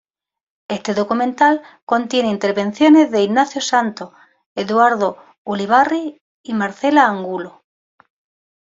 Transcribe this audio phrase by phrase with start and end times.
[0.67, 4.09] Este documental contiene intervenciones de Ignacio Santos,
[4.55, 7.61] Eduardo Ulibarri y Marcela Angulo.